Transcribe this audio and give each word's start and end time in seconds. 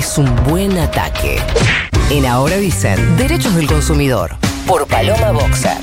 es 0.00 0.16
un 0.16 0.34
buen 0.44 0.78
ataque. 0.78 1.38
En 2.08 2.24
Ahora 2.24 2.56
dicen 2.56 3.18
Derechos 3.18 3.54
del 3.54 3.66
Consumidor 3.66 4.34
por 4.66 4.86
Paloma 4.86 5.30
Boxer. 5.30 5.76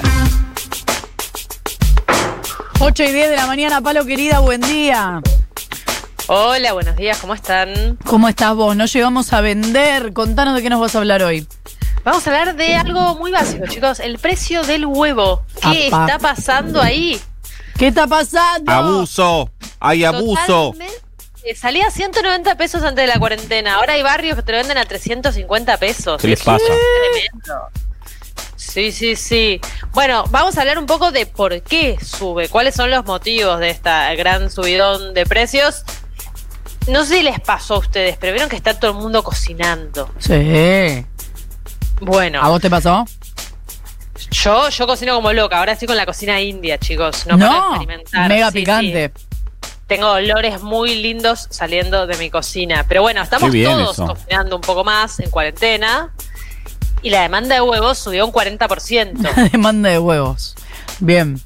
8 2.79 3.03
y 3.03 3.11
10 3.11 3.29
de 3.29 3.35
la 3.35 3.45
mañana, 3.45 3.79
Palo 3.79 4.05
querida, 4.05 4.39
buen 4.39 4.61
día. 4.61 5.21
Hola, 6.25 6.73
buenos 6.73 6.95
días, 6.95 7.19
¿cómo 7.19 7.35
están? 7.35 7.99
¿Cómo 8.05 8.27
estás 8.27 8.55
vos? 8.55 8.75
No 8.75 8.85
llegamos 8.87 9.33
a 9.33 9.41
vender. 9.41 10.13
Contanos 10.13 10.55
de 10.55 10.63
qué 10.63 10.71
nos 10.71 10.79
vas 10.79 10.95
a 10.95 10.97
hablar 10.97 11.21
hoy. 11.21 11.47
Vamos 12.03 12.25
a 12.25 12.31
hablar 12.31 12.55
de 12.55 12.73
algo 12.73 13.19
muy 13.19 13.31
básico, 13.31 13.67
chicos, 13.67 13.99
el 13.99 14.17
precio 14.17 14.63
del 14.63 14.87
huevo. 14.87 15.43
¿Qué 15.61 15.89
Apa. 15.89 16.05
está 16.05 16.17
pasando 16.17 16.81
ahí? 16.81 17.21
¿Qué 17.77 17.89
está 17.89 18.07
pasando? 18.07 18.71
Abuso, 18.71 19.51
hay 19.79 20.05
abuso. 20.05 20.71
Totalmente. 20.73 21.06
Eh, 21.47 21.55
Salía 21.55 21.87
a 21.87 21.91
190 21.91 22.55
pesos 22.55 22.83
antes 22.83 23.03
de 23.05 23.07
la 23.07 23.19
cuarentena. 23.19 23.75
Ahora 23.75 23.93
hay 23.93 24.01
barrios 24.03 24.35
que 24.35 24.43
te 24.43 24.51
lo 24.51 24.57
venden 24.59 24.77
a 24.77 24.85
350 24.85 25.77
pesos. 25.77 26.21
¿Qué 26.21 26.27
les 26.27 26.39
Es 26.39 26.45
pasa? 26.45 26.65
tremendo. 26.65 27.67
Sí, 28.55 28.91
sí, 28.91 29.15
sí. 29.15 29.61
Bueno, 29.91 30.25
vamos 30.29 30.57
a 30.57 30.61
hablar 30.61 30.77
un 30.77 30.85
poco 30.85 31.11
de 31.11 31.25
por 31.25 31.61
qué 31.61 31.97
sube, 32.03 32.49
cuáles 32.49 32.75
son 32.75 32.91
los 32.91 33.05
motivos 33.05 33.59
de 33.59 33.69
esta 33.69 34.13
gran 34.15 34.51
subidón 34.51 35.13
de 35.13 35.25
precios. 35.25 35.83
No 36.87 37.03
sé 37.05 37.17
si 37.17 37.23
les 37.23 37.39
pasó 37.39 37.75
a 37.75 37.79
ustedes, 37.79 38.17
pero 38.17 38.33
vieron 38.33 38.49
que 38.49 38.55
está 38.55 38.79
todo 38.79 38.91
el 38.91 38.97
mundo 38.97 39.23
cocinando. 39.23 40.09
Sí. 40.19 41.05
Bueno, 42.01 42.41
¿A 42.41 42.49
vos 42.49 42.61
te 42.61 42.69
pasó? 42.69 43.05
yo, 44.31 44.69
yo 44.69 44.87
cocino 44.87 45.15
como 45.15 45.33
loca. 45.33 45.59
Ahora 45.59 45.73
estoy 45.73 45.87
con 45.87 45.97
la 45.97 46.05
cocina 46.05 46.39
india, 46.41 46.77
chicos. 46.77 47.25
No, 47.27 47.37
para 47.39 47.57
experimentar. 47.69 48.29
mega 48.29 48.51
Sí, 48.51 48.59
picante. 48.59 49.11
sí. 49.15 49.26
Tengo 49.87 50.11
olores 50.11 50.61
muy 50.61 50.95
lindos 50.95 51.47
saliendo 51.49 52.07
de 52.07 52.17
mi 52.17 52.29
cocina. 52.29 52.85
Pero 52.87 53.01
bueno, 53.01 53.21
estamos 53.21 53.51
todos 53.51 53.93
eso. 53.93 54.05
cocinando 54.05 54.55
un 54.57 54.61
poco 54.61 54.83
más 54.83 55.19
en 55.19 55.29
cuarentena. 55.29 56.11
Y 57.01 57.09
la 57.09 57.21
demanda 57.21 57.55
de 57.55 57.61
huevos 57.61 57.97
subió 57.97 58.25
un 58.25 58.33
40%. 58.33 59.51
demanda 59.51 59.89
de 59.89 59.99
huevos. 59.99 60.55
Bien. 60.99 61.39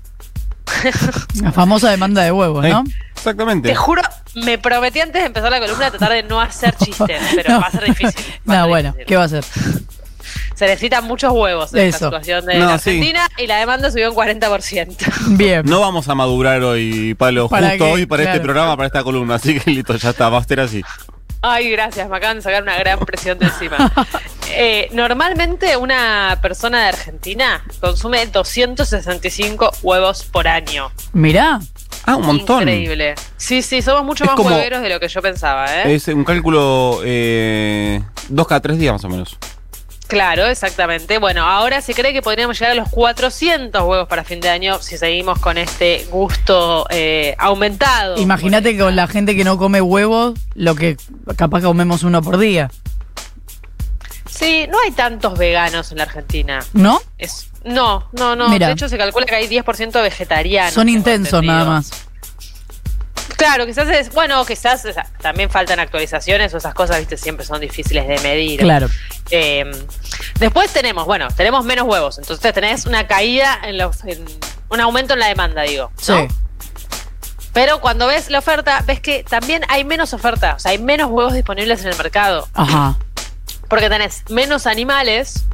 La 1.42 1.52
famosa 1.52 1.90
demanda 1.92 2.24
de 2.24 2.32
huevos, 2.32 2.66
¿no? 2.66 2.84
Exactamente. 3.14 3.70
Te 3.70 3.76
juro, 3.76 4.02
me 4.34 4.58
prometí 4.58 5.00
antes 5.00 5.22
de 5.22 5.28
empezar 5.28 5.52
la 5.52 5.60
columna 5.60 5.90
tratar 5.92 6.12
de 6.14 6.24
no 6.24 6.40
hacer 6.42 6.76
chistes, 6.78 7.22
pero 7.36 7.54
No. 7.54 7.60
va 7.62 7.68
a 7.68 7.72
ser 7.72 7.84
difícil. 7.84 8.26
No, 8.46 8.54
ser 8.54 8.68
bueno, 8.70 8.90
difícil. 8.92 9.06
¿qué 9.06 9.16
va 9.18 9.22
a 9.22 9.26
hacer? 9.26 9.44
Se 10.62 10.68
necesitan 10.68 11.06
muchos 11.06 11.32
huevos 11.34 11.74
en 11.74 11.88
esta 11.88 11.98
situación 12.06 12.46
de 12.46 12.60
No, 12.60 12.68
la 12.68 12.78
sí. 12.78 12.92
Argentina 12.92 13.28
y 13.36 13.48
la 13.48 13.58
demanda 13.58 13.90
subió 13.90 14.12
un 14.12 14.16
40%. 14.16 14.96
Bien. 15.36 15.66
No 15.66 15.80
vamos 15.80 16.08
a 16.08 16.14
madurar 16.14 16.62
hoy, 16.62 17.16
Palo, 17.16 17.50
¿Para 17.50 17.70
justo 17.70 17.86
qué? 17.86 17.92
hoy 17.92 18.06
para 18.06 18.22
este 18.26 18.40
programa, 18.42 18.78
para 18.78 18.86
esta 18.86 19.02
columna. 19.04 19.34
Así 19.36 19.60
que 19.60 19.72
listo, 19.72 19.96
ya 19.96 20.12
está, 20.12 20.30
va 20.30 20.38
a 20.38 20.44
ser 20.44 20.60
así. 20.60 20.84
Ay, 21.42 21.72
gracias, 21.72 22.08
me 22.08 22.18
acaban 22.18 22.38
de 22.38 22.44
sacar 22.44 22.62
una 22.62 22.78
gran 22.78 23.00
presión 23.00 23.40
de 23.40 23.48
encima. 23.48 23.92
Eh, 24.54 24.90
normalmente 24.92 25.78
una 25.78 26.38
persona 26.42 26.82
de 26.82 26.88
Argentina 26.90 27.64
consume 27.80 28.26
265 28.28 29.72
huevos 29.82 30.26
por 30.26 30.46
año. 30.48 30.92
Mirá. 31.14 31.60
Ah, 32.06 32.18
un 32.18 32.26
montón. 32.26 32.64
Increíble. 32.64 33.16
Sí, 33.38 33.62
sí, 33.62 33.82
somos 33.82 34.04
mucho 34.04 34.26
Es 34.26 34.30
más 34.30 34.36
como- 34.36 34.50
hueveros 34.50 34.82
de 34.82 34.90
lo 34.90 35.00
que 35.00 35.08
yo 35.08 35.22
pensaba, 35.22 35.84
¿eh? 35.84 35.96
Es 35.96 36.08
un 36.10 36.26
cálculo 36.26 37.00
eh, 37.06 38.02
dos 38.28 38.46
cada 38.46 38.60
tres 38.60 38.78
días 38.78 38.92
más 38.94 39.04
o 39.06 39.10
menos. 39.10 39.38
Claro, 40.12 40.46
exactamente. 40.48 41.20
Bueno, 41.20 41.46
ahora 41.46 41.80
se 41.80 41.94
cree 41.94 42.12
que 42.12 42.22
podríamos 42.22 42.60
llegar 42.60 42.74
a 42.74 42.76
los 42.76 42.90
400 42.90 43.82
huevos 43.82 44.10
para 44.10 44.26
fin 44.26 44.42
de 44.42 44.50
año 44.50 44.78
si 44.82 44.98
seguimos 44.98 45.40
con 45.40 45.58
este 45.58 46.06
gusto 46.12 46.86
eh, 46.90 47.34
aumentado. 47.38 48.18
Imagínate 48.20 48.74
que 48.74 48.80
con 48.80 48.94
la 48.98 49.08
gente 49.08 49.38
que 49.38 49.46
no 49.46 49.58
come 49.58 49.80
huevos, 49.80 50.38
lo 50.54 50.76
que 50.76 50.98
capaz 51.38 51.62
comemos 51.62 52.04
uno 52.04 52.22
por 52.22 52.38
día. 52.38 52.70
Sí, 54.30 54.68
no 54.70 54.78
hay 54.84 54.92
tantos 54.92 55.40
veganos 55.40 55.94
en 55.94 56.00
la 56.00 56.04
Argentina. 56.04 56.60
¿No? 56.74 57.02
Es, 57.18 57.50
no, 57.64 58.10
no, 58.12 58.36
no. 58.36 58.50
Mira. 58.50 58.68
De 58.68 58.74
hecho, 58.74 58.90
se 58.90 58.98
calcula 58.98 59.26
que 59.26 59.36
hay 59.36 59.48
10% 59.48 59.94
vegetarianos. 60.04 60.74
Son 60.74 60.90
intensos 60.90 61.42
nada 61.42 61.64
más. 61.64 61.90
Claro, 63.42 63.66
quizás 63.66 63.88
es, 63.90 64.12
bueno, 64.14 64.46
quizás 64.46 64.86
también 65.22 65.50
faltan 65.50 65.80
actualizaciones 65.80 66.54
o 66.54 66.58
esas 66.58 66.76
cosas, 66.76 67.00
viste, 67.00 67.18
siempre 67.18 67.44
son 67.46 67.60
difíciles 67.60 68.08
de 68.08 68.20
medir. 68.20 68.60
Claro. 68.60 68.88
Eh, 69.32 69.66
después 70.40 70.72
tenemos, 70.72 71.06
bueno, 71.08 71.28
tenemos 71.36 71.66
menos 71.66 71.88
huevos, 71.88 72.20
entonces 72.20 72.54
tenés 72.54 72.86
una 72.86 73.08
caída 73.08 73.60
en 73.64 73.80
los, 73.80 74.04
en- 74.04 74.26
un 74.70 74.80
aumento 74.80 75.14
en 75.14 75.20
la 75.22 75.28
demanda, 75.28 75.64
digo. 75.64 75.92
Sí. 76.00 76.14
Pero 77.54 77.82
cuando 77.82 78.08
ves 78.08 78.30
la 78.30 78.40
oferta, 78.40 78.84
ves 78.86 79.00
que 79.02 79.24
también 79.24 79.64
hay 79.70 79.84
menos 79.84 80.14
oferta, 80.14 80.54
o 80.56 80.60
sea, 80.60 80.72
hay 80.72 80.78
menos 80.78 81.10
huevos 81.10 81.34
disponibles 81.34 81.82
en 81.82 81.88
el 81.88 81.98
mercado, 81.98 82.48
Ajá. 82.54 82.98
porque 83.68 83.90
tenés 83.90 84.24
menos 84.30 84.68
animales. 84.68 85.46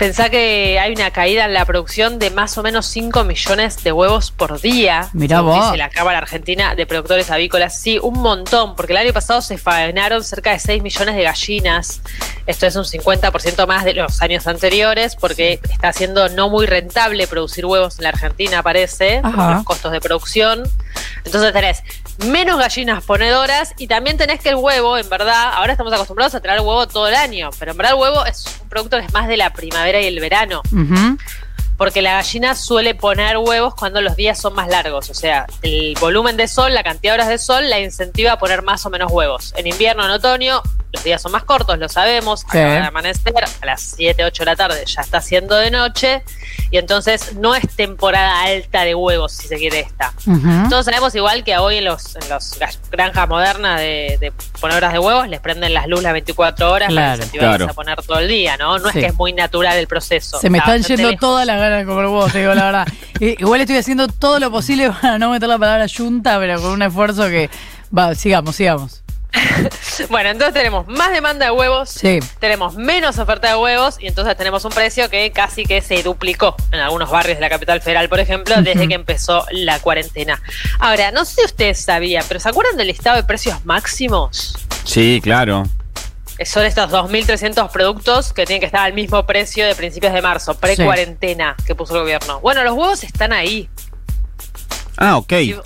Pensá 0.00 0.30
que 0.30 0.78
hay 0.80 0.92
una 0.92 1.10
caída 1.10 1.44
en 1.44 1.52
la 1.52 1.66
producción 1.66 2.18
de 2.18 2.30
más 2.30 2.56
o 2.56 2.62
menos 2.62 2.86
5 2.86 3.22
millones 3.24 3.84
de 3.84 3.92
huevos 3.92 4.30
por 4.30 4.58
día. 4.58 5.10
Mirá 5.12 5.42
vos. 5.42 5.62
Dice 5.62 5.76
la 5.76 5.90
Cámara 5.90 6.16
Argentina 6.16 6.74
de 6.74 6.86
Productores 6.86 7.30
Avícolas. 7.30 7.78
Sí, 7.78 7.98
un 8.00 8.14
montón, 8.14 8.76
porque 8.76 8.94
el 8.94 8.96
año 8.96 9.12
pasado 9.12 9.42
se 9.42 9.58
faenaron 9.58 10.24
cerca 10.24 10.52
de 10.52 10.58
6 10.58 10.82
millones 10.82 11.16
de 11.16 11.22
gallinas. 11.24 12.00
Esto 12.46 12.66
es 12.66 12.76
un 12.76 12.84
50% 12.84 13.66
más 13.66 13.84
de 13.84 13.92
los 13.92 14.22
años 14.22 14.46
anteriores, 14.46 15.16
porque 15.16 15.60
está 15.70 15.92
siendo 15.92 16.30
no 16.30 16.48
muy 16.48 16.64
rentable 16.64 17.26
producir 17.26 17.66
huevos 17.66 17.98
en 17.98 18.04
la 18.04 18.08
Argentina, 18.08 18.62
parece, 18.62 19.20
por 19.20 19.38
Ajá. 19.38 19.54
los 19.56 19.64
costos 19.64 19.92
de 19.92 20.00
producción. 20.00 20.62
Entonces 21.24 21.52
tenés 21.52 21.82
menos 22.26 22.58
gallinas 22.58 23.04
ponedoras 23.04 23.74
y 23.78 23.86
también 23.86 24.16
tenés 24.16 24.40
que 24.40 24.50
el 24.50 24.56
huevo, 24.56 24.98
en 24.98 25.08
verdad, 25.08 25.52
ahora 25.54 25.72
estamos 25.72 25.92
acostumbrados 25.92 26.34
a 26.34 26.40
traer 26.40 26.60
huevo 26.60 26.86
todo 26.86 27.08
el 27.08 27.14
año, 27.14 27.50
pero 27.58 27.72
en 27.72 27.76
verdad 27.76 27.94
el 27.94 28.00
huevo 28.00 28.26
es 28.26 28.44
un 28.62 28.68
producto 28.68 28.98
que 28.98 29.06
es 29.06 29.12
más 29.12 29.28
de 29.28 29.36
la 29.36 29.52
primavera 29.52 30.00
y 30.00 30.06
el 30.06 30.20
verano, 30.20 30.62
porque 31.76 32.02
la 32.02 32.14
gallina 32.14 32.54
suele 32.54 32.94
poner 32.94 33.38
huevos 33.38 33.74
cuando 33.74 34.02
los 34.02 34.16
días 34.16 34.38
son 34.38 34.54
más 34.54 34.68
largos, 34.68 35.08
o 35.08 35.14
sea, 35.14 35.46
el 35.62 35.96
volumen 36.00 36.36
de 36.36 36.46
sol, 36.46 36.74
la 36.74 36.82
cantidad 36.82 37.12
de 37.12 37.14
horas 37.14 37.28
de 37.28 37.38
sol 37.38 37.70
la 37.70 37.80
incentiva 37.80 38.32
a 38.32 38.38
poner 38.38 38.62
más 38.62 38.84
o 38.84 38.90
menos 38.90 39.10
huevos. 39.10 39.54
En 39.56 39.66
invierno, 39.66 40.04
en 40.04 40.10
otoño, 40.10 40.62
los 41.00 41.04
días 41.04 41.22
son 41.22 41.32
más 41.32 41.44
cortos, 41.44 41.78
lo 41.78 41.88
sabemos, 41.88 42.40
Sí. 42.40 42.46
acaba 42.58 42.72
de 42.74 42.78
amanecer, 42.86 43.32
a 43.62 43.66
las 43.66 43.80
7, 43.96 44.22
8 44.24 44.42
de 44.42 44.46
la 44.46 44.56
tarde 44.56 44.84
ya 44.86 45.00
está 45.00 45.16
haciendo 45.18 45.56
de 45.56 45.70
noche, 45.70 46.22
y 46.70 46.76
entonces 46.76 47.34
no 47.36 47.54
es 47.54 47.66
temporada 47.74 48.42
alta 48.42 48.82
de 48.84 48.94
huevos, 48.94 49.32
si 49.32 49.48
se 49.48 49.56
quiere 49.56 49.80
esta. 49.80 50.12
Ujú. 50.26 50.68
Todos 50.68 50.84
sabemos 50.84 51.14
igual 51.14 51.42
que 51.42 51.56
hoy 51.56 51.76
en 51.78 51.86
los, 51.86 52.16
en 52.16 52.28
los 52.28 52.58
granjas 52.90 53.28
modernas 53.28 53.80
de, 53.80 54.18
de 54.20 54.32
ponedoras 54.60 54.92
de 54.92 54.98
huevos 54.98 55.26
les 55.28 55.40
prenden 55.40 55.72
las 55.72 55.86
luces 55.86 56.04
las 56.04 56.12
24 56.12 56.70
horas 56.70 56.88
Claro. 56.90 57.06
para 57.06 57.16
incentivarles 57.16 57.56
Claro. 57.58 57.70
a 57.70 57.74
poner 57.74 58.02
todo 58.02 58.18
el 58.18 58.28
día, 58.28 58.56
¿no? 58.58 58.78
No 58.78 58.90
Sí. 58.90 58.98
es 58.98 59.04
que 59.04 59.10
es 59.10 59.14
muy 59.16 59.32
natural 59.32 59.78
el 59.78 59.86
proceso. 59.86 60.38
Se 60.38 60.50
me 60.50 60.58
Está 60.58 60.76
están 60.76 60.96
yendo 60.96 61.16
todas 61.16 61.46
las 61.46 61.58
ganas 61.58 61.78
de 61.80 61.86
comer 61.86 62.04
huevos, 62.06 62.30
te 62.32 62.40
digo 62.40 62.54
la 62.54 62.64
verdad. 62.64 62.88
Igual 63.20 63.60
estoy 63.62 63.76
haciendo 63.78 64.08
todo 64.08 64.38
lo 64.38 64.50
posible 64.50 64.90
para 64.90 65.18
no 65.18 65.30
meter 65.30 65.48
la 65.48 65.58
palabra 65.58 65.86
yunta, 65.86 66.38
pero 66.38 66.60
con 66.60 66.72
un 66.72 66.82
esfuerzo 66.82 67.26
que. 67.28 67.48
Va, 67.96 68.14
sigamos, 68.14 68.54
sigamos. 68.56 69.02
Bueno, 70.08 70.30
entonces 70.30 70.54
tenemos 70.54 70.86
más 70.88 71.12
demanda 71.12 71.44
de 71.46 71.52
huevos, 71.52 71.90
Sí. 71.90 72.20
tenemos 72.38 72.74
menos 72.74 73.18
oferta 73.18 73.48
de 73.48 73.56
huevos 73.56 73.96
y 74.00 74.06
entonces 74.06 74.36
tenemos 74.36 74.64
un 74.64 74.72
precio 74.72 75.08
que 75.10 75.30
casi 75.30 75.64
que 75.64 75.82
se 75.82 76.02
duplicó 76.02 76.56
en 76.72 76.80
algunos 76.80 77.10
barrios 77.10 77.36
de 77.36 77.42
la 77.42 77.50
capital 77.50 77.80
federal, 77.82 78.08
por 78.08 78.18
ejemplo, 78.20 78.56
desde 78.62 78.88
que 78.88 78.94
empezó 78.94 79.44
la 79.50 79.78
cuarentena. 79.80 80.40
Ahora, 80.78 81.10
no 81.12 81.24
sé 81.24 81.34
si 81.36 81.44
ustedes 81.44 81.78
sabían, 81.80 82.24
pero 82.28 82.40
¿se 82.40 82.48
acuerdan 82.48 82.76
del 82.76 82.86
listado 82.88 83.16
de 83.16 83.24
precios 83.24 83.64
máximos? 83.66 84.56
Sí, 84.84 85.20
claro. 85.22 85.64
Son 86.46 86.64
estos 86.64 86.90
2.300 86.90 87.68
productos 87.70 88.32
que 88.32 88.46
tienen 88.46 88.60
que 88.60 88.66
estar 88.66 88.80
al 88.80 88.94
mismo 88.94 89.26
precio 89.26 89.66
de 89.66 89.74
principios 89.74 90.14
de 90.14 90.22
marzo, 90.22 90.54
pre-cuarentena 90.58 91.54
que 91.66 91.74
puso 91.74 91.94
el 91.96 92.00
gobierno. 92.00 92.40
Bueno, 92.40 92.64
los 92.64 92.72
huevos 92.72 93.04
están 93.04 93.34
ahí. 93.34 93.68
Ah, 94.96 95.18
ok. 95.18 95.32
Si- 95.34 95.56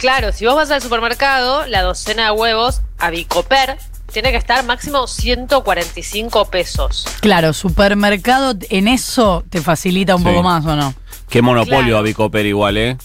claro, 0.00 0.32
si 0.32 0.44
vos 0.46 0.56
vas 0.56 0.70
al 0.72 0.82
supermercado, 0.82 1.66
la 1.66 1.82
docena 1.82 2.24
de 2.24 2.30
huevos 2.32 2.80
a 2.98 3.10
Bicoper 3.10 3.76
tiene 4.12 4.32
que 4.32 4.36
estar 4.38 4.64
máximo 4.64 5.06
145 5.06 6.46
pesos. 6.50 7.04
Claro, 7.20 7.52
supermercado 7.52 8.54
en 8.70 8.88
eso 8.88 9.44
te 9.50 9.60
facilita 9.60 10.16
un 10.16 10.22
Sí. 10.22 10.28
poco 10.28 10.42
más, 10.42 10.64
¿o 10.66 10.74
no? 10.74 10.94
Qué 11.28 11.42
monopolio 11.42 11.78
Claro. 11.84 11.98
a 11.98 12.02
Bicoper 12.02 12.44
igual, 12.46 12.76
¿eh? 12.76 12.96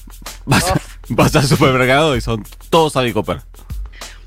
Vas, 0.45 0.71
a- 0.71 0.81
vas 1.09 1.35
al 1.35 1.45
supermercado 1.47 2.15
y 2.15 2.21
son 2.21 2.43
todos 2.71 2.95
a 2.95 3.01
Bicoper. 3.01 3.41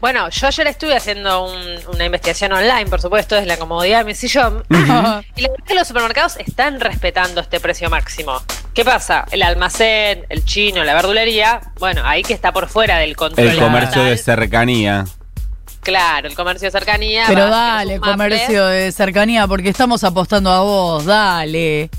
Bueno, 0.00 0.28
yo 0.30 0.46
ayer 0.46 0.68
estuve 0.68 0.96
haciendo 0.96 1.44
un- 1.50 1.78
una 1.92 2.04
investigación 2.04 2.52
online, 2.52 2.86
por 2.86 3.00
supuesto, 3.00 3.34
desde 3.34 3.48
la 3.48 3.56
comodidad 3.56 3.98
de 3.98 4.04
mi 4.04 4.14
sillón. 4.14 4.62
Y 4.70 4.74
la 4.76 4.84
verdad 5.00 5.24
es 5.58 5.64
que 5.66 5.74
los 5.74 5.88
supermercados 5.88 6.36
están 6.36 6.78
respetando 6.78 7.40
este 7.40 7.58
precio 7.58 7.90
máximo. 7.90 8.40
¿Qué 8.78 8.84
pasa? 8.84 9.26
El 9.32 9.42
almacén, 9.42 10.24
el 10.28 10.44
chino, 10.44 10.84
la 10.84 10.94
verdulería, 10.94 11.60
bueno, 11.80 12.02
ahí 12.04 12.22
que 12.22 12.32
está 12.32 12.52
por 12.52 12.68
fuera 12.68 12.98
del 12.98 13.16
control. 13.16 13.48
El 13.48 13.58
comercio 13.58 14.04
de 14.04 14.16
cercanía. 14.16 15.04
Claro, 15.80 16.28
el 16.28 16.36
comercio 16.36 16.68
de 16.68 16.70
cercanía. 16.70 17.24
Pero 17.26 17.50
vas, 17.50 17.78
dale, 17.78 17.98
comercio 17.98 18.66
de 18.66 18.92
cercanía, 18.92 19.48
porque 19.48 19.68
estamos 19.70 20.04
apostando 20.04 20.52
a 20.52 20.60
vos, 20.60 21.04
dale. 21.06 21.90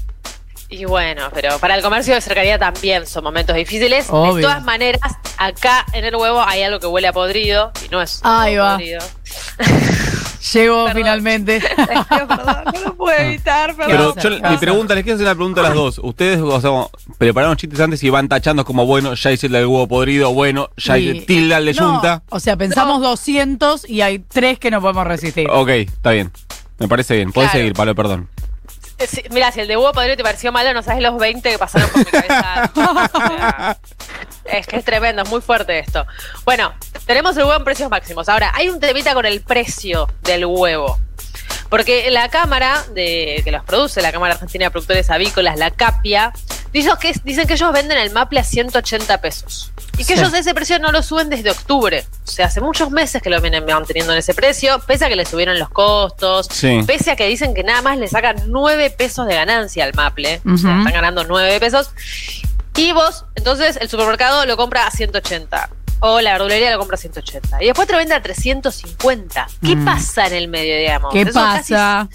Y 0.69 0.85
bueno, 0.85 1.29
pero 1.33 1.59
para 1.59 1.75
el 1.75 1.81
comercio 1.81 2.13
de 2.13 2.21
cercanía 2.21 2.57
también 2.57 3.05
son 3.05 3.25
momentos 3.25 3.57
difíciles. 3.57 4.07
Obvio. 4.09 4.35
De 4.35 4.41
todas 4.43 4.63
maneras, 4.63 5.01
acá 5.37 5.85
en 5.91 6.05
el 6.05 6.15
huevo 6.15 6.41
hay 6.41 6.63
algo 6.63 6.79
que 6.79 6.87
huele 6.87 7.09
a 7.09 7.11
podrido 7.11 7.73
y 7.85 7.89
no 7.89 8.01
es 8.01 8.21
Ahí 8.23 8.55
va. 8.55 8.75
podrido. 8.77 9.01
Llegó 10.53 10.85
Perdón. 10.85 10.97
finalmente. 10.97 11.61
Perdón, 12.09 12.63
no 12.73 12.79
lo 12.85 12.95
puedo 12.95 13.17
evitar, 13.19 13.75
¿Qué 13.75 13.83
Pero 13.87 14.15
yo, 14.15 14.41
¿Qué 14.41 14.49
mi 14.49 14.57
pregunta, 14.57 14.95
les 14.95 15.03
quiero 15.03 15.15
hacer 15.15 15.27
la 15.27 15.35
pregunta 15.35 15.61
a 15.61 15.63
las 15.65 15.73
dos. 15.73 15.99
Ustedes 16.03 16.39
o 16.41 16.61
sea, 16.61 16.71
prepararon 17.17 17.55
chistes 17.57 17.79
antes 17.79 18.01
y 18.03 18.09
van 18.09 18.27
tachando 18.29 18.63
como, 18.65 18.85
bueno, 18.85 19.13
ya 19.13 19.31
hice 19.31 19.47
el 19.47 19.53
del 19.53 19.65
huevo 19.67 19.87
podrido, 19.87 20.33
bueno, 20.33 20.69
ya 20.77 20.97
hice 20.97 21.21
tilda 21.25 21.57
el 21.57 21.65
de 21.65 21.73
No, 21.73 21.93
yunta. 21.93 22.23
o 22.29 22.39
sea, 22.39 22.55
pensamos 22.57 23.01
200 23.01 23.87
y 23.89 24.01
hay 24.01 24.19
tres 24.19 24.59
que 24.59 24.71
no 24.71 24.81
podemos 24.81 25.05
resistir. 25.05 25.47
Ok, 25.51 25.69
está 25.69 26.11
bien. 26.11 26.31
Me 26.79 26.87
parece 26.87 27.15
bien. 27.17 27.31
Podés 27.31 27.51
Claro. 27.51 27.59
seguir, 27.61 27.73
Pablo, 27.73 27.93
perdón. 27.95 28.29
Sí, 29.07 29.21
mira, 29.31 29.49
si 29.51 29.61
el 29.61 29.67
de 29.67 29.77
huevo 29.77 29.91
podrido 29.93 30.17
te 30.17 30.23
pareció 30.23 30.51
malo, 30.51 30.73
no 30.73 30.81
sabes 30.83 31.01
los 31.01 31.17
20 31.17 31.49
que 31.51 31.57
pasaron 31.57 31.89
por 31.89 31.99
mi 31.99 32.05
cabeza. 32.05 32.71
Es 34.51 34.67
que 34.67 34.77
es 34.77 34.85
tremendo, 34.85 35.21
es 35.23 35.29
muy 35.29 35.41
fuerte 35.41 35.79
esto. 35.79 36.05
Bueno, 36.45 36.73
tenemos 37.05 37.35
el 37.37 37.43
huevo 37.43 37.55
en 37.55 37.63
precios 37.63 37.89
máximos. 37.89 38.29
Ahora, 38.29 38.51
hay 38.55 38.69
un 38.69 38.79
temita 38.79 39.13
con 39.13 39.25
el 39.25 39.41
precio 39.41 40.07
del 40.23 40.45
huevo. 40.45 40.99
Porque 41.69 42.09
la 42.09 42.29
cámara 42.29 42.83
de, 42.95 43.41
que 43.43 43.51
los 43.51 43.63
produce, 43.63 44.01
la 44.01 44.11
Cámara 44.11 44.33
Argentina 44.33 44.65
de 44.65 44.71
Productores 44.71 45.09
Avícolas, 45.11 45.55
la 45.57 45.69
CAPIA, 45.69 46.33
que, 46.71 47.13
dicen 47.23 47.47
que 47.47 47.53
ellos 47.53 47.71
venden 47.71 47.97
el 47.99 48.09
maple 48.11 48.39
a 48.39 48.43
180 48.43 49.21
pesos. 49.21 49.71
Y 49.93 49.97
que 50.05 50.13
Sí. 50.15 50.19
ellos 50.19 50.33
ese 50.33 50.53
precio 50.55 50.79
no 50.79 50.91
lo 50.91 51.03
suben 51.03 51.29
desde 51.29 51.51
octubre. 51.51 52.05
O 52.23 52.31
sea, 52.31 52.47
hace 52.47 52.59
muchos 52.61 52.89
meses 52.89 53.21
que 53.21 53.29
lo 53.29 53.39
vienen 53.41 53.65
manteniendo 53.65 54.13
en 54.13 54.19
ese 54.19 54.33
precio, 54.33 54.79
pese 54.87 55.05
a 55.05 55.09
que 55.09 55.15
le 55.15 55.25
subieron 55.25 55.59
los 55.59 55.69
costos, 55.69 56.47
Sí. 56.51 56.81
pese 56.87 57.11
a 57.11 57.15
que 57.15 57.27
dicen 57.27 57.53
que 57.53 57.63
nada 57.63 57.83
más 57.83 57.97
le 57.99 58.07
sacan 58.07 58.35
9 58.47 58.89
pesos 58.89 59.27
de 59.27 59.35
ganancia 59.35 59.83
al 59.83 59.93
maple. 59.93 60.41
O 60.51 60.57
sea, 60.57 60.69
Ujú. 60.71 60.79
están 60.79 60.93
ganando 60.93 61.23
9 61.25 61.59
pesos. 61.59 61.91
Y 62.79 62.93
vos, 62.93 63.25
entonces, 63.35 63.77
el 63.81 63.89
supermercado 63.89 64.45
lo 64.45 64.55
compra 64.55 64.87
a 64.87 64.91
180. 64.91 65.69
O 65.99 66.21
la 66.21 66.31
verdulería 66.31 66.71
lo 66.71 66.79
compra 66.79 66.95
a 66.95 66.97
180. 66.97 67.61
Y 67.61 67.65
después 67.65 67.85
te 67.85 67.91
lo 67.93 67.99
vende 67.99 68.15
a 68.15 68.21
350. 68.21 69.47
¿Qué 69.61 69.75
Mm. 69.75 69.83
pasa 69.85 70.27
en 70.27 70.33
el 70.33 70.47
medio, 70.47 70.77
digamos? 70.77 71.11
¿Qué 71.13 71.21
Eso 71.21 71.33
casi- 71.33 71.73
pasa? 71.73 72.07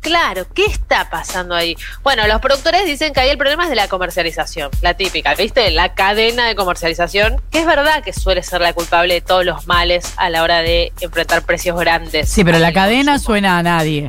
Claro, 0.00 0.46
¿qué 0.54 0.64
está 0.64 1.10
pasando 1.10 1.54
ahí? 1.54 1.76
Bueno, 2.02 2.26
los 2.28 2.40
productores 2.40 2.86
dicen 2.86 3.12
que 3.12 3.20
ahí 3.20 3.28
el 3.30 3.36
problema 3.36 3.64
es 3.64 3.68
de 3.68 3.74
la 3.76 3.88
comercialización, 3.88 4.70
la 4.80 4.94
típica, 4.94 5.34
¿viste? 5.34 5.70
La 5.72 5.92
cadena 5.94 6.46
de 6.46 6.54
comercialización, 6.54 7.42
que 7.50 7.58
es 7.60 7.66
verdad 7.66 8.02
que 8.02 8.12
suele 8.12 8.42
ser 8.44 8.60
la 8.60 8.72
culpable 8.72 9.12
de 9.14 9.20
todos 9.20 9.44
los 9.44 9.66
males 9.66 10.14
a 10.16 10.30
la 10.30 10.42
hora 10.44 10.62
de 10.62 10.92
enfrentar 11.00 11.42
precios 11.42 11.78
grandes. 11.78 12.30
Sí, 12.30 12.44
pero 12.44 12.58
la 12.60 12.72
cadena 12.72 13.12
consumo. 13.14 13.26
suena 13.26 13.58
a 13.58 13.62
nadie. 13.62 14.08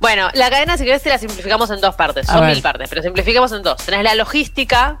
Bueno, 0.00 0.28
la 0.34 0.50
cadena, 0.50 0.76
si 0.76 0.84
querés, 0.84 1.02
te 1.02 1.08
la 1.08 1.18
simplificamos 1.18 1.70
en 1.70 1.80
dos 1.80 1.94
partes. 1.94 2.28
A 2.28 2.34
Son 2.34 2.46
mil 2.46 2.62
partes, 2.62 2.88
pero 2.88 3.02
simplificamos 3.02 3.52
en 3.52 3.62
dos. 3.62 3.76
Tenés 3.84 4.02
la 4.02 4.14
logística, 4.14 4.98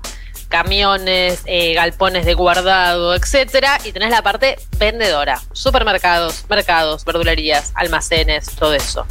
camiones, 0.48 1.42
eh, 1.44 1.74
galpones 1.74 2.24
de 2.24 2.34
guardado, 2.34 3.14
etcétera, 3.14 3.78
y 3.84 3.92
tenés 3.92 4.10
la 4.10 4.22
parte 4.22 4.58
vendedora, 4.78 5.40
supermercados, 5.52 6.44
mercados, 6.48 7.04
verdulerías, 7.04 7.72
almacenes, 7.74 8.46
todo 8.56 8.74
eso. 8.74 9.06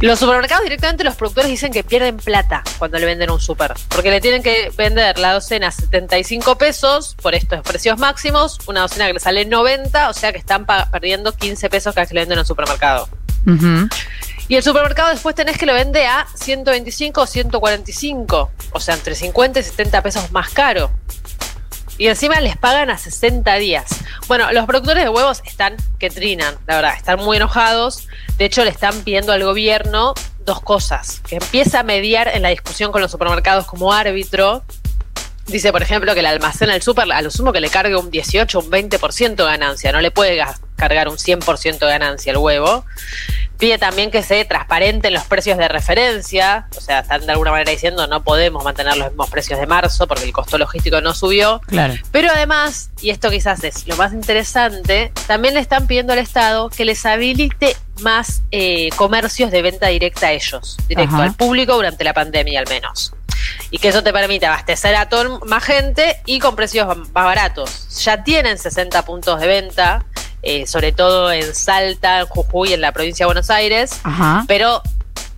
Los 0.00 0.18
supermercados 0.18 0.64
directamente 0.64 1.04
los 1.04 1.14
productores 1.14 1.50
dicen 1.50 1.72
que 1.72 1.84
pierden 1.84 2.16
plata 2.16 2.62
cuando 2.78 2.98
le 2.98 3.04
venden 3.04 3.30
un 3.30 3.40
super, 3.40 3.74
porque 3.88 4.10
le 4.10 4.20
tienen 4.20 4.42
que 4.42 4.72
vender 4.76 5.18
la 5.18 5.34
docena 5.34 5.68
a 5.68 5.72
75 5.72 6.56
pesos 6.56 7.16
por 7.20 7.34
estos 7.34 7.60
precios 7.60 7.98
máximos, 7.98 8.58
una 8.66 8.80
docena 8.80 9.06
que 9.08 9.14
le 9.14 9.20
sale 9.20 9.44
90, 9.44 10.08
o 10.08 10.14
sea 10.14 10.32
que 10.32 10.38
están 10.38 10.64
perdiendo 10.66 11.32
15 11.32 11.68
pesos 11.68 11.94
cada 11.94 12.02
vez 12.02 12.08
que 12.08 12.14
le 12.14 12.20
venden 12.20 12.38
en 12.38 12.40
un 12.40 12.46
supermercado. 12.46 13.08
Y 14.50 14.56
el 14.56 14.64
supermercado 14.64 15.10
después 15.10 15.36
tenés 15.36 15.56
que 15.56 15.64
lo 15.64 15.72
vende 15.74 16.06
a 16.06 16.26
125 16.34 17.20
o 17.20 17.26
145, 17.26 18.50
o 18.72 18.80
sea, 18.80 18.96
entre 18.96 19.14
50 19.14 19.60
y 19.60 19.62
70 19.62 20.02
pesos 20.02 20.32
más 20.32 20.50
caro. 20.50 20.90
Y 21.98 22.08
encima 22.08 22.40
les 22.40 22.56
pagan 22.56 22.90
a 22.90 22.98
60 22.98 23.54
días. 23.58 23.86
Bueno, 24.26 24.50
los 24.50 24.66
productores 24.66 25.04
de 25.04 25.08
huevos 25.08 25.40
están 25.44 25.76
que 26.00 26.10
trinan, 26.10 26.56
la 26.66 26.74
verdad, 26.74 26.94
están 26.96 27.20
muy 27.20 27.36
enojados. 27.36 28.08
De 28.38 28.44
hecho, 28.46 28.64
le 28.64 28.70
están 28.70 29.02
pidiendo 29.02 29.32
al 29.32 29.44
gobierno 29.44 30.14
dos 30.44 30.60
cosas. 30.62 31.20
Que 31.28 31.36
empiece 31.36 31.76
a 31.76 31.84
mediar 31.84 32.26
en 32.26 32.42
la 32.42 32.48
discusión 32.48 32.90
con 32.90 33.02
los 33.02 33.12
supermercados 33.12 33.66
como 33.66 33.92
árbitro. 33.92 34.64
Dice, 35.46 35.70
por 35.70 35.82
ejemplo, 35.82 36.12
que 36.12 36.20
el 36.20 36.26
almacén 36.26 36.70
al 36.70 36.82
súper, 36.82 37.12
a 37.12 37.22
lo 37.22 37.30
sumo 37.30 37.52
que 37.52 37.60
le 37.60 37.68
cargue 37.70 37.94
un 37.94 38.10
18 38.10 38.58
o 38.58 38.62
un 38.62 38.70
20% 38.72 39.36
de 39.36 39.44
ganancia. 39.44 39.92
No 39.92 40.00
le 40.00 40.10
puede 40.10 40.42
cargar 40.74 41.08
un 41.08 41.18
100% 41.18 41.78
de 41.78 41.86
ganancia 41.86 42.32
el 42.32 42.38
huevo. 42.38 42.84
Pide 43.60 43.76
también 43.76 44.10
que 44.10 44.22
se 44.22 44.42
transparenten 44.46 45.12
los 45.12 45.24
precios 45.24 45.58
de 45.58 45.68
referencia, 45.68 46.66
o 46.74 46.80
sea, 46.80 47.00
están 47.00 47.26
de 47.26 47.32
alguna 47.32 47.50
manera 47.50 47.70
diciendo 47.70 48.06
no 48.06 48.24
podemos 48.24 48.64
mantener 48.64 48.96
los 48.96 49.08
mismos 49.08 49.28
precios 49.28 49.60
de 49.60 49.66
marzo 49.66 50.06
porque 50.06 50.24
el 50.24 50.32
costo 50.32 50.56
logístico 50.56 51.02
no 51.02 51.12
subió. 51.12 51.60
Claro. 51.66 51.92
Pero 52.10 52.30
además, 52.32 52.90
y 53.02 53.10
esto 53.10 53.28
quizás 53.28 53.62
es 53.62 53.86
lo 53.86 53.96
más 53.96 54.14
interesante, 54.14 55.12
también 55.26 55.52
le 55.52 55.60
están 55.60 55.86
pidiendo 55.86 56.14
al 56.14 56.20
Estado 56.20 56.70
que 56.70 56.86
les 56.86 57.04
habilite 57.04 57.76
más 58.00 58.42
eh, 58.50 58.88
comercios 58.96 59.50
de 59.50 59.60
venta 59.60 59.88
directa 59.88 60.28
a 60.28 60.32
ellos, 60.32 60.78
directo 60.88 61.16
Ajá. 61.16 61.24
al 61.24 61.34
público 61.34 61.74
durante 61.74 62.02
la 62.02 62.14
pandemia 62.14 62.60
al 62.60 62.66
menos. 62.66 63.12
Y 63.70 63.78
que 63.78 63.88
eso 63.88 64.02
te 64.02 64.12
permite 64.12 64.46
abastecer 64.46 64.94
a 64.96 65.10
todo 65.10 65.40
más 65.40 65.64
gente 65.64 66.20
y 66.24 66.38
con 66.38 66.56
precios 66.56 66.96
más 66.96 67.12
baratos. 67.12 67.88
Ya 68.04 68.24
tienen 68.24 68.56
60 68.56 69.04
puntos 69.04 69.38
de 69.38 69.46
venta, 69.46 70.04
eh, 70.42 70.66
sobre 70.66 70.92
todo 70.92 71.32
en 71.32 71.54
Salta, 71.54 72.20
en 72.20 72.26
Jujuy, 72.26 72.72
en 72.72 72.80
la 72.80 72.92
provincia 72.92 73.24
de 73.24 73.28
Buenos 73.28 73.50
Aires 73.50 74.00
Ajá. 74.02 74.44
pero 74.48 74.82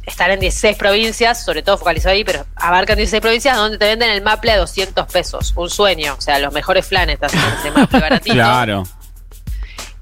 están 0.04 0.30
en 0.32 0.40
16 0.40 0.76
provincias, 0.76 1.44
sobre 1.44 1.62
todo 1.62 1.78
focalizado 1.78 2.14
ahí, 2.14 2.25
pero 2.25 2.44
abarcan 2.56 2.97
16 2.97 3.21
provincias 3.21 3.56
donde 3.56 3.78
te 3.78 3.87
venden 3.87 4.11
el 4.11 4.23
maple 4.23 4.52
a 4.52 4.59
200 4.59 5.06
pesos. 5.06 5.52
Un 5.56 5.71
sueño, 5.71 6.16
o 6.18 6.21
sea, 6.21 6.38
los 6.38 6.52
mejores 6.52 6.87
flanes 6.87 7.18
te 7.21 7.26
hacen 7.26 7.40
ese 7.61 7.71
maple 7.71 8.00
baratito. 8.00 8.35
Claro. 8.35 8.85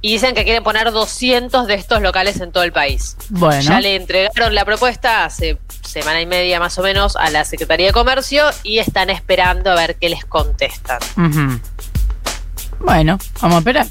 Y 0.03 0.13
dicen 0.13 0.35
que 0.35 0.45
quieren 0.45 0.65
poner 0.65 0.91
200 0.91 1.67
de 1.67 1.75
estos 1.75 2.01
locales 2.01 2.41
en 2.41 2.53
todo 2.53 2.65
el 2.65 2.73
país. 2.73 3.19
Bueno. 3.29 3.61
Ya 3.61 3.81
le 3.81 3.97
entregaron 3.97 4.55
la 4.55 4.65
propuesta 4.65 5.27
hace 5.27 5.59
semana 5.83 6.23
y 6.23 6.27
media 6.27 6.59
más 6.59 6.79
o 6.79 6.83
menos 6.83 7.17
a 7.17 7.29
la 7.29 7.45
Secretaría 7.45 7.89
de 7.89 7.93
Comercio 7.93 8.45
y 8.63 8.79
están 8.79 9.11
esperando 9.11 9.71
a 9.71 9.75
ver 9.75 9.97
qué 9.97 10.09
les 10.09 10.25
contestan. 10.25 11.01
Bueno, 12.79 13.19
vamos 13.43 13.57
a 13.57 13.59
esperar. 13.59 13.87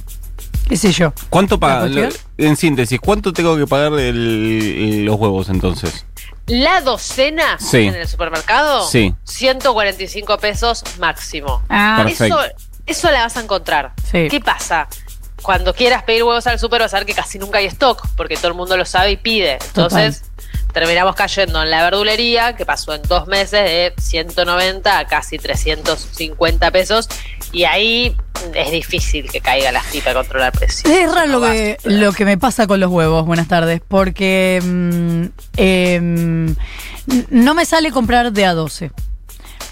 ¿Qué 0.69 0.77
sé 0.77 0.91
yo? 0.91 1.13
¿Cuánto 1.29 1.59
paga? 1.59 1.87
¿La 1.87 2.01
cuestión? 2.01 2.13
En 2.37 2.55
síntesis, 2.55 2.99
¿cuánto 2.99 3.33
tengo 3.33 3.57
que 3.57 3.65
pagar 3.67 3.91
el- 3.99 5.03
los 5.03 5.15
huevos 5.17 5.49
entonces? 5.49 6.05
La 6.47 6.81
docena 6.81 7.57
Sí. 7.59 7.87
en 7.87 7.95
el 7.95 8.07
supermercado, 8.07 8.87
Sí. 8.87 9.13
145 9.23 10.37
pesos 10.37 10.83
máximo. 10.99 11.61
Ah, 11.69 12.01
Perfecto. 12.05 12.39
Eso, 12.39 12.53
eso 12.85 13.11
la 13.11 13.21
vas 13.23 13.37
a 13.37 13.41
encontrar. 13.41 13.93
Sí. 14.11 14.27
¿Qué 14.29 14.39
pasa? 14.39 14.87
Cuando 15.41 15.73
quieras 15.73 16.03
pedir 16.03 16.23
huevos 16.23 16.45
al 16.47 16.59
súper 16.59 16.81
vas 16.81 16.93
a 16.93 16.97
ver 16.97 17.05
que 17.05 17.13
casi 17.13 17.39
nunca 17.39 17.59
hay 17.59 17.65
stock, 17.65 18.05
porque 18.15 18.35
todo 18.35 18.49
el 18.49 18.53
mundo 18.55 18.77
lo 18.77 18.85
sabe 18.85 19.11
y 19.11 19.17
pide. 19.17 19.53
Entonces, 19.67 20.23
terminamos 20.73 21.15
cayendo 21.15 21.61
en 21.63 21.71
la 21.71 21.81
verdulería, 21.83 22.55
que 22.55 22.65
pasó 22.65 22.93
en 22.93 23.01
dos 23.03 23.27
meses 23.27 23.63
de 23.63 23.93
190 23.97 24.99
a 24.99 25.07
casi 25.07 25.37
350 25.39 26.71
pesos, 26.71 27.07
y 27.51 27.63
ahí 27.63 28.15
es 28.53 28.71
difícil 28.71 29.29
que 29.29 29.41
caiga 29.41 29.71
la 29.71 29.81
tipa 29.91 30.11
a 30.11 30.13
controlar 30.13 30.51
precios. 30.53 30.91
Es 30.91 31.13
raro 31.13 31.39
lo 31.39 31.41
que, 31.41 31.77
lo 31.83 32.13
que 32.13 32.25
me 32.25 32.37
pasa 32.37 32.67
con 32.67 32.79
los 32.79 32.89
huevos, 32.89 33.25
buenas 33.25 33.47
tardes, 33.47 33.81
porque 33.87 34.61
mm, 34.63 35.23
em, 35.57 36.55
no 37.29 37.53
me 37.53 37.65
sale 37.65 37.91
comprar 37.91 38.31
de 38.31 38.45
a 38.45 38.53
12. 38.53 38.91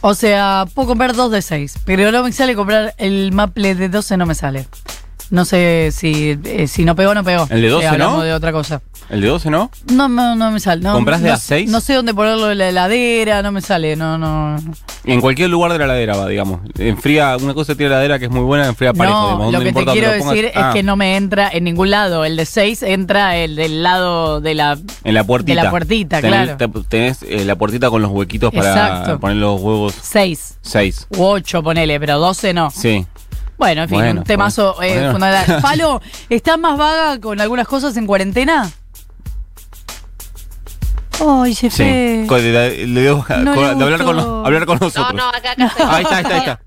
O 0.01 0.13
sea, 0.13 0.65
puedo 0.75 0.89
comprar 0.89 1.15
dos 1.15 1.31
de 1.31 1.41
6, 1.41 1.79
pero 1.85 2.11
no 2.11 2.23
me 2.23 2.31
sale 2.31 2.55
comprar 2.55 2.93
el 2.97 3.31
maple 3.31 3.73
de 3.75 3.89
12, 3.89 4.17
no 4.17 4.25
me 4.25 4.35
sale. 4.35 4.67
No 5.29 5.43
sé 5.43 5.89
si, 5.91 6.39
eh, 6.45 6.67
si 6.67 6.85
no 6.85 6.95
pegó, 6.95 7.13
no 7.13 7.23
pegó. 7.23 7.47
¿El 7.49 7.61
de 7.61 7.69
12 7.69 7.85
Eh, 7.85 7.87
hablamos 7.89 8.19
no? 8.19 8.23
de 8.23 8.33
otra 8.33 8.51
cosa. 8.51 8.81
¿El 9.09 9.21
de 9.21 9.27
12 9.29 9.49
no? 9.49 9.71
No, 9.93 10.09
no, 10.09 10.35
no 10.35 10.51
me 10.51 10.59
sale. 10.59 10.81
No, 10.81 10.91
¿Comprás 10.93 11.21
de 11.21 11.29
no, 11.29 11.35
a 11.35 11.37
seis? 11.37 11.69
No 11.71 11.79
sé 11.79 11.93
dónde 11.93 12.13
ponerlo 12.13 12.51
en 12.51 12.57
la 12.57 12.67
heladera, 12.69 13.41
no 13.41 13.53
me 13.53 13.61
sale, 13.61 13.95
no, 13.95 14.17
no. 14.17 14.57
En 15.05 15.21
cualquier 15.21 15.49
lugar 15.49 15.71
de 15.71 15.77
la 15.79 15.85
heladera 15.85 16.17
va, 16.17 16.27
digamos. 16.27 16.59
Enfría, 16.77 17.37
una 17.37 17.53
cosa 17.53 17.73
tiene 17.75 17.89
la 17.91 17.95
heladera 17.97 18.19
que 18.19 18.25
es 18.25 18.31
muy 18.31 18.41
buena, 18.41 18.67
enfría 18.67 18.91
parejo. 18.91 19.15
No, 19.31 19.37
¿Dónde 19.37 19.57
lo 19.59 19.63
que 19.63 19.71
te 19.85 19.85
quiero 19.93 20.07
lo 20.07 20.13
decir 20.25 20.51
Ah, 20.55 20.69
es 20.69 20.75
que 20.75 20.83
no 20.83 20.97
me 20.97 21.15
entra 21.15 21.49
en 21.49 21.63
ningún 21.63 21.89
lado. 21.89 22.25
El 22.25 22.35
de 22.35 22.45
6 22.45 22.83
entra 22.83 23.37
el 23.37 23.55
del 23.55 23.81
lado 23.81 24.41
de 24.41 24.53
la. 24.55 24.77
En 25.05 25.13
la 25.13 25.23
puertita. 25.23 25.55
de 25.57 25.63
la 25.63 25.69
puertita, 25.69 26.19
Tenés- 26.19 26.57
claro. 26.57 26.57
te- 26.57 26.83
Tenés 26.89 27.23
eh, 27.23 27.45
la 27.45 27.55
puertita 27.55 27.89
con 27.89 28.01
los 28.01 28.11
huequitos 28.11 28.53
para 28.53 28.69
Exacto. 28.71 29.19
poner 29.21 29.37
los 29.37 29.61
huevos 29.61 29.93
6 30.01 30.57
6. 30.61 31.07
u 31.17 31.23
8, 31.23 31.63
ponele, 31.63 31.97
pero 31.99 32.19
12 32.19 32.53
no. 32.53 32.69
Sí. 32.71 33.05
Bueno, 33.57 33.83
en 33.83 33.89
fin, 33.89 33.97
Bueno, 33.99 34.19
un 34.21 34.23
temazo 34.27 34.75
bueno. 34.75 34.91
eh, 34.93 34.95
Bueno. 34.97 35.11
fundamental. 35.13 35.59
Palo, 35.63 36.01
¿estás 36.29 36.59
más 36.59 36.77
vaga 36.77 37.19
con 37.21 37.39
algunas 37.39 37.67
cosas 37.67 37.95
en 37.97 38.05
cuarentena? 38.05 38.69
Ay, 41.25 41.55
se 41.55 41.69
Sí. 41.69 42.25
fue. 42.27 42.41
Le 42.41 43.01
digo, 43.01 43.17
No 43.17 43.23
con- 43.55 43.63
le 43.69 43.75
de 43.75 43.83
hablar 43.83 44.03
con, 44.03 44.15
gustó. 44.15 44.29
los- 44.37 44.45
hablar 44.45 44.65
con 44.65 44.77
No, 44.79 44.85
nosotros. 44.85 45.13
no, 45.13 45.29
acá, 45.29 45.51
acá 45.51 45.65
estoy. 45.67 45.85
Ahí 45.89 46.03
está, 46.03 46.15
ahí 46.17 46.21
está, 46.23 46.33
ahí 46.33 46.39
está. 46.39 46.59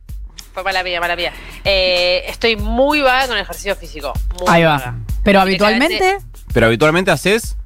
Fue 0.53 0.65
mala 0.65 0.83
mía, 0.83 1.01
mala 1.01 1.15
mía. 1.17 1.33
Eh, 1.65 2.25
estoy 2.27 2.57
muy 2.57 3.01
vaga 3.03 3.29
con 3.29 3.37
el 3.37 3.43
ejercicio 3.43 3.77
físico. 3.77 4.13
muy 4.39 4.49
Ahí 4.49 4.65
vaga. 4.65 4.87
va. 4.87 4.95
Pero 5.23 5.45
Directamente- 5.45 5.85
habitualmente. 5.97 6.27
Pero 6.53 6.67
habitualmente 6.67 7.11
haces. 7.13 7.57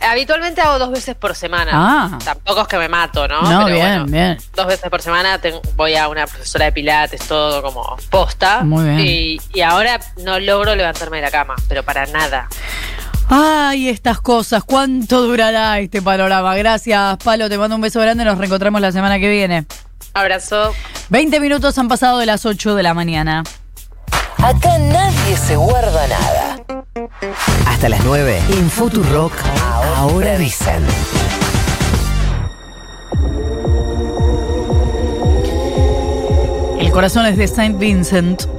Habitualmente 0.00 0.60
hago 0.60 0.78
dos 0.78 0.90
veces 0.90 1.14
por 1.14 1.34
semana. 1.34 1.70
Ah. 1.72 2.18
Tampoco 2.22 2.60
es 2.62 2.68
que 2.68 2.76
me 2.76 2.88
mato, 2.88 3.26
¿no? 3.26 3.40
No, 3.42 3.64
Pero 3.64 3.76
bien, 3.76 3.86
bueno, 3.86 4.04
bien. 4.06 4.38
Dos 4.54 4.66
veces 4.66 4.90
por 4.90 5.00
semana 5.00 5.38
tengo- 5.40 5.62
voy 5.76 5.96
a 5.96 6.08
una 6.08 6.26
profesora 6.26 6.66
de 6.66 6.72
pilates, 6.72 7.26
todo 7.26 7.62
como 7.62 7.96
posta. 8.10 8.62
Muy 8.64 8.84
bien. 8.84 9.00
Y, 9.00 9.40
y 9.54 9.60
ahora 9.62 9.98
no 10.22 10.38
logro 10.40 10.74
levantarme 10.74 11.16
de 11.18 11.22
la 11.22 11.30
cama, 11.30 11.54
pero 11.68 11.82
para 11.82 12.04
nada. 12.06 12.48
Ay, 13.28 13.88
estas 13.88 14.20
cosas, 14.20 14.62
¿cuánto 14.64 15.22
durará 15.22 15.78
este 15.80 16.02
panorama? 16.02 16.54
Gracias, 16.56 17.16
Palo, 17.18 17.48
te 17.48 17.58
mando 17.58 17.76
un 17.76 17.82
beso 17.82 18.00
grande, 18.00 18.24
nos 18.24 18.38
reencontramos 18.38 18.80
la 18.80 18.92
semana 18.92 19.18
que 19.18 19.28
viene. 19.28 19.66
Abrazo. 20.12 20.72
20 21.08 21.40
minutos 21.40 21.76
han 21.78 21.88
pasado 21.88 22.18
de 22.18 22.26
las 22.26 22.46
8 22.46 22.74
de 22.74 22.82
la 22.82 22.94
mañana. 22.94 23.42
Acá 24.38 24.78
nadie 24.78 25.36
se 25.36 25.56
guarda 25.56 26.06
nada. 26.06 26.62
Hasta 27.66 27.88
las 27.88 28.04
9 28.04 28.40
en 28.50 28.70
Futurock. 28.70 29.32
Ahora 29.96 30.38
dicen. 30.38 30.84
El 36.78 36.90
corazón 36.90 37.26
es 37.26 37.36
de 37.36 37.48
Saint 37.48 37.78
Vincent. 37.78 38.53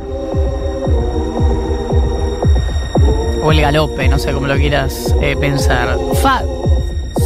O 3.45 3.51
el 3.51 3.61
galope, 3.61 4.07
no 4.07 4.17
sé 4.17 4.31
cómo 4.31 4.47
lo 4.47 4.55
quieras 4.55 5.13
eh, 5.21 5.35
pensar. 5.39 5.99
Fat, 6.15 6.45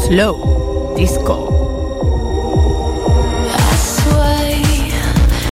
slow, 0.05 0.93
disco. 0.97 1.58